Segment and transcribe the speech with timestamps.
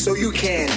[0.00, 0.69] so you can.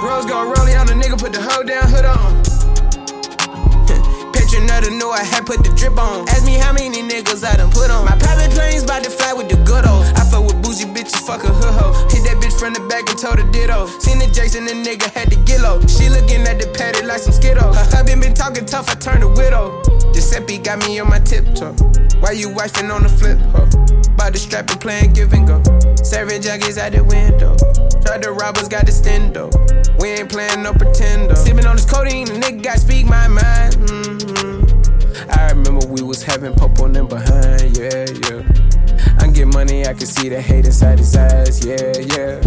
[0.00, 2.32] Rose gold rollie on the nigga, put the hoe down, hood on.
[4.32, 6.26] Picture another knew I had put the drip on.
[6.30, 8.06] Ask me how many niggas I done put on.
[8.06, 10.06] My private plane's about to fly with the good old.
[10.16, 11.92] I fuck with bougie bitches, fuck a hood hoe.
[12.08, 13.88] Hit that bitch from the back and told her ditto.
[14.00, 15.84] Seen the Jason, the nigga had the gillo.
[15.84, 17.76] She looking at the patty like some Skittles.
[17.76, 19.84] Her husband been talking tough, I turned a widow.
[20.14, 21.76] Giuseppe got me on my tiptoe.
[22.24, 23.99] Why you wifing on the flip, ho?
[24.16, 25.62] By the strap and playing give and go.
[26.02, 27.56] Serving junkies out the window.
[28.04, 29.50] Tried the robbers, got the stendo.
[30.00, 31.36] We ain't playing no pretender.
[31.36, 33.74] Sipping on this codeine, the nigga got speak my mind.
[33.74, 35.30] Mm-hmm.
[35.30, 38.42] I remember we was having pop on them behind, yeah, yeah.
[39.40, 42.42] I get money, I can see the hate inside his eyes, yeah, yeah.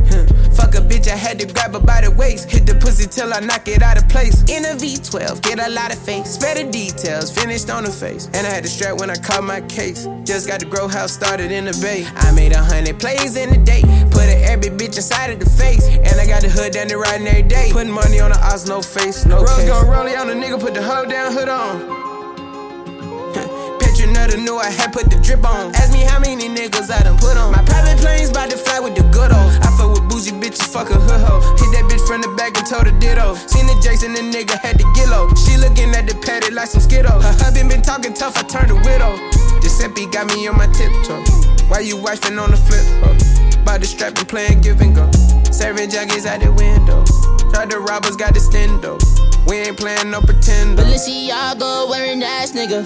[0.54, 2.52] Fuck a bitch, I had to grab her by the waist.
[2.52, 4.44] Hit the pussy till I knock it out of place.
[4.44, 6.36] In a V12, get a lot of face.
[6.36, 8.28] Spare the details, finished on the face.
[8.36, 10.08] And I had to strap when I caught my case.
[10.24, 12.06] Just got the grow house started in the bay.
[12.14, 13.82] I made a hundred plays in a day.
[14.12, 15.90] Put a every bitch inside of the face.
[15.90, 17.70] And I got the hood down the riding every day.
[17.72, 19.68] Putting money on the odds, no face, no Rose case.
[19.68, 22.03] gon' roll on the nigga, put the hoe down, hood on
[24.24, 25.76] another knew I had put the drip on.
[25.76, 27.52] Ask me how many niggas I done put on.
[27.52, 29.52] My private plane's about to fly with the good old.
[29.60, 31.44] I fuck with bougie bitches, fuck a hood hoe.
[31.60, 33.36] Hit that bitch from the back and told her ditto.
[33.36, 35.28] Seen the Jason, the nigga had the gillo.
[35.36, 37.24] She looking at the patty like some Skittles.
[37.24, 39.20] Her husband been talking tough, I turned a widow.
[39.60, 41.24] Giuseppe got me on my tiptoe.
[41.68, 43.16] Why you wifing on the flip, huh?
[43.64, 45.10] By the strap and playing give and go.
[45.52, 47.04] Serving junkies out the window.
[47.52, 49.00] Tried the robbers, got the stendo.
[49.48, 50.78] We ain't playing no pretend.
[50.78, 52.86] Balenciaga wearing ass nigga.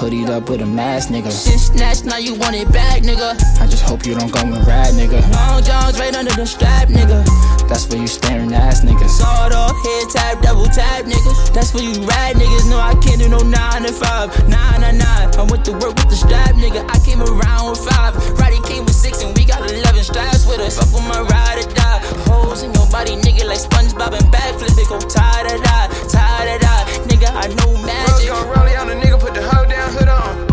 [0.00, 1.30] Hoodied up with a mask nigga.
[1.30, 3.36] Since snatch, now you want it back nigga.
[3.60, 5.20] I just hope you don't go and ride nigga.
[5.36, 7.26] Long Johns right under the strap nigga.
[7.68, 9.10] That's for you staring ass niggas.
[9.10, 11.52] Sawed off, head tap, double tap niggas.
[11.52, 12.70] That's for you ride niggas.
[12.70, 14.48] No, I can't do no 9 to 5.
[14.48, 15.02] 9 to 9.
[15.04, 16.88] I went to work with the strap nigga.
[16.88, 18.38] I came around with 5.
[18.40, 20.78] Roddy came with 6 and we got 11 straps with us.
[20.78, 22.00] Fuck with my ride or die.
[22.24, 24.72] Holes in your body nigga like SpongeBob and backflip.
[24.72, 26.86] It go tie to die tired of that.
[27.10, 28.08] Nigga, I know magic.
[28.08, 30.46] Rose gon' roll on the nigga, put the hoe down, hood on.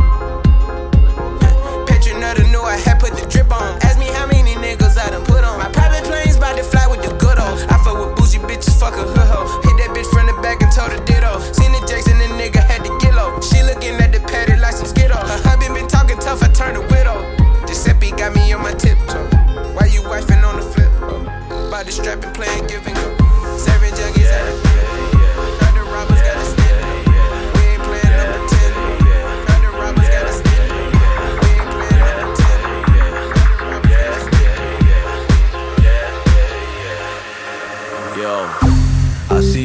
[1.85, 3.77] Picture another knew I had put the drip on.
[3.83, 5.57] Ask me how many niggas I done put on.
[5.59, 7.59] My private plane's about to fly with the good old.
[7.69, 9.61] I fuck with bougie bitches, fuck a hood hoe.
[9.61, 11.39] Hit that bitch from the back and told her ditto.
[11.53, 13.39] Seen the Jason, the nigga had the gillo.
[13.41, 15.21] She looking at the patty like some Skittles.
[15.29, 17.21] Her husband been talking tough, I turned a widow.
[17.67, 19.27] Giuseppe got me on my tiptoe.
[19.75, 20.91] Why you wifing on the flip?
[21.69, 23.57] By the strap and playing and go.
[23.57, 24.64] Serving junkies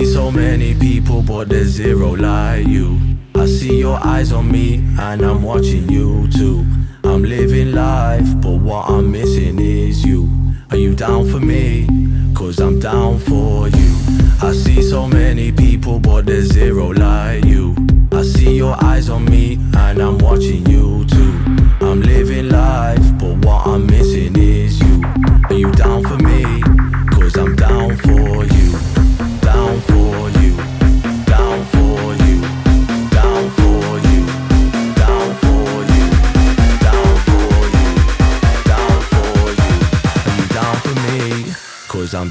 [0.00, 2.98] at the many people, but there's zero like you.
[3.34, 6.64] I see your eyes on me, and I'm watching you too.
[7.04, 10.28] I'm living life, but what I'm missing is you.
[10.70, 11.86] Are you down for me?
[12.34, 13.96] Cause I'm down for you.
[14.42, 15.89] I see so many people,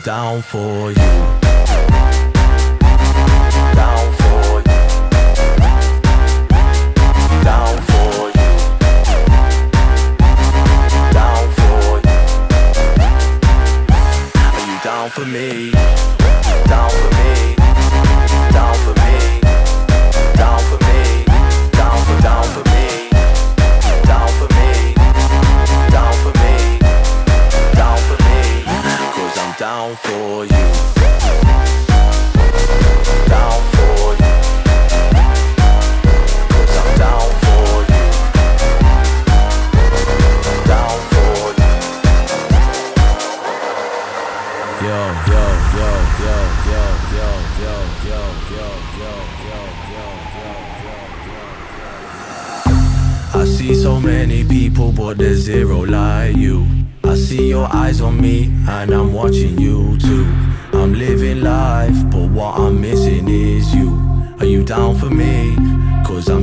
[0.10, 0.99] down for you.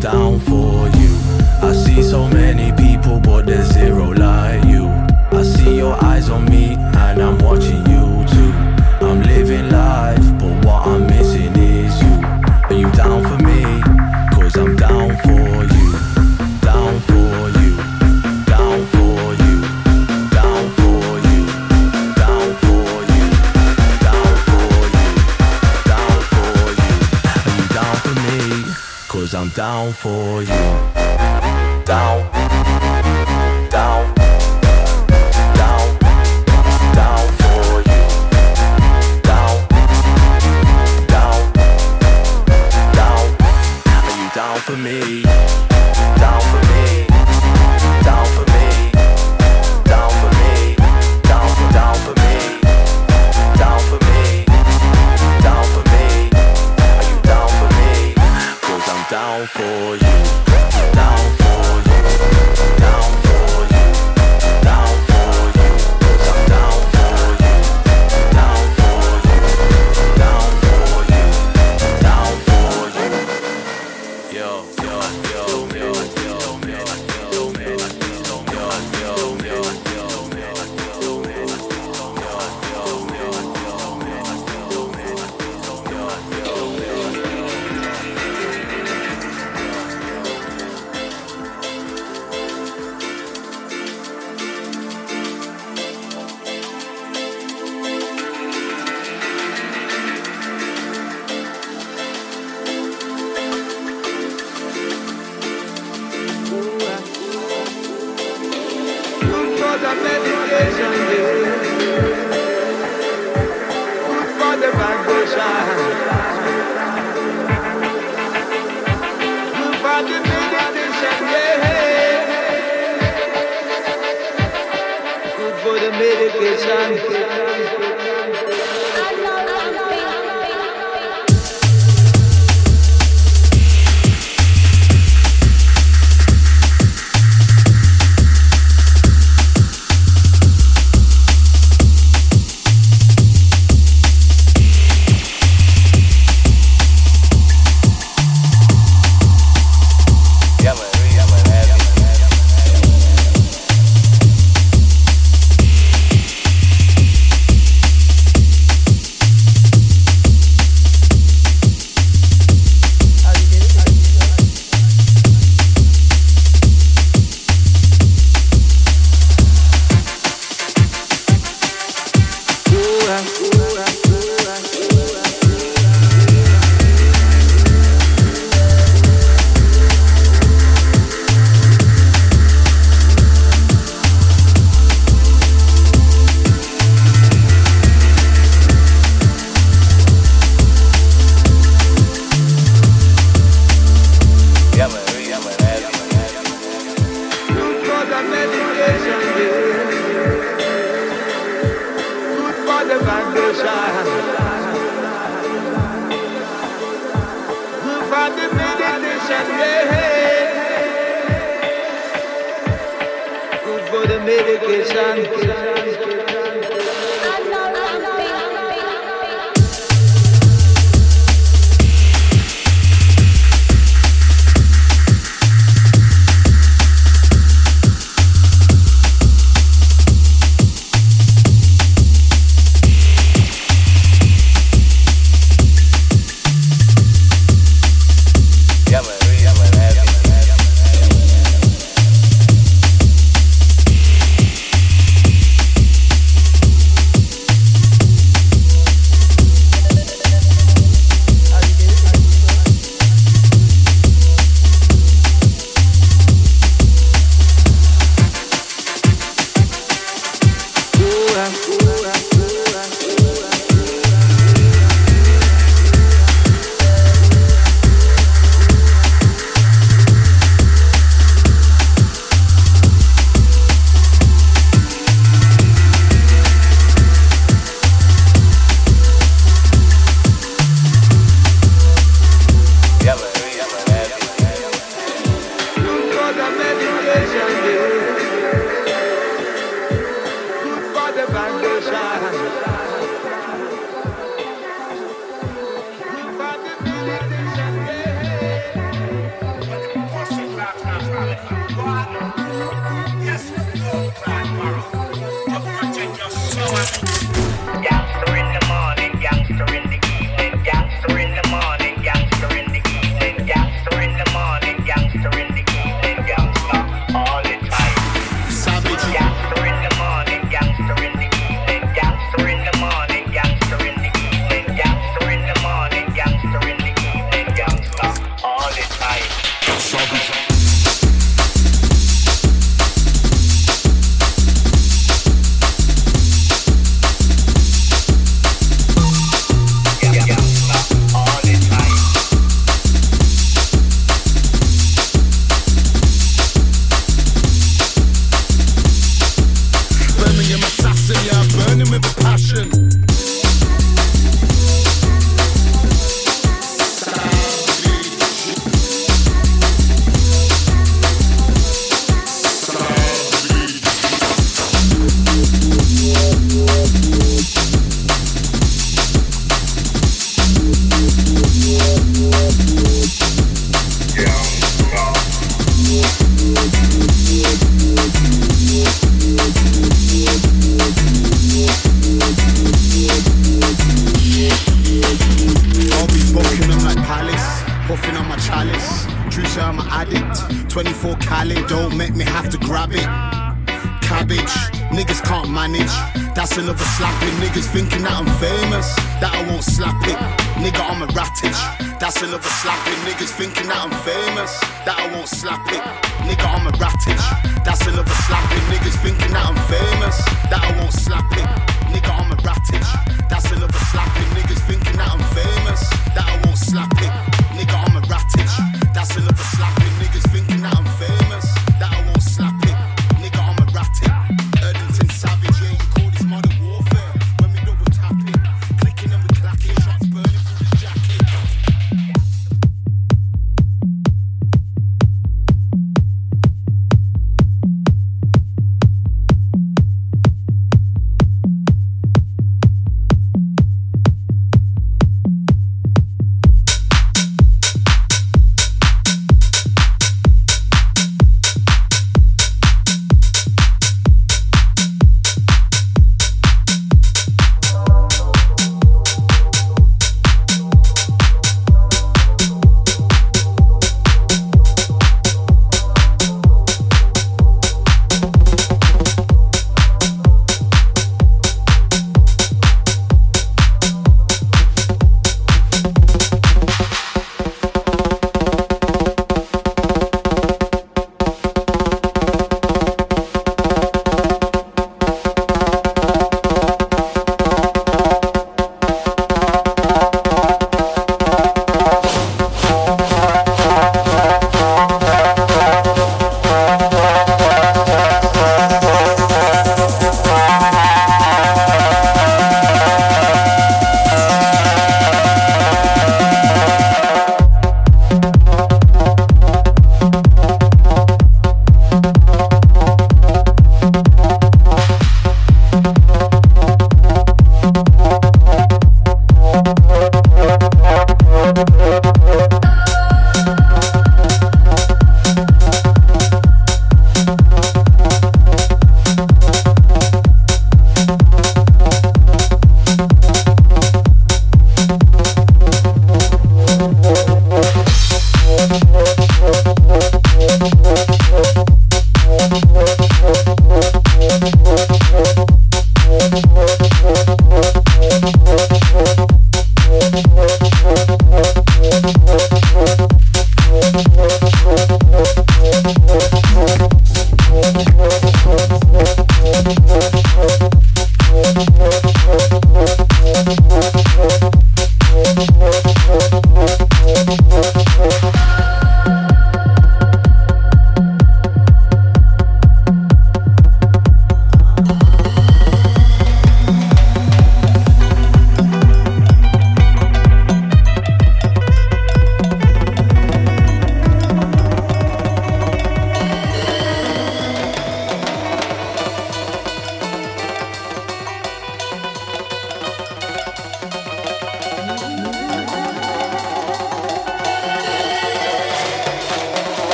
[0.00, 0.40] Down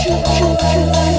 [0.00, 1.17] Choo choo choo.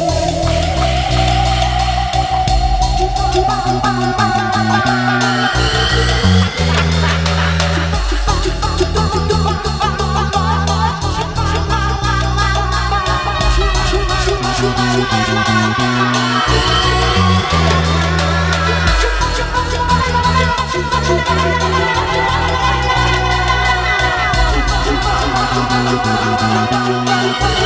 [26.50, 27.59] Bye.